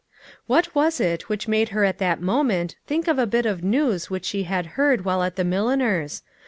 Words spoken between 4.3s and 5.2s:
had heard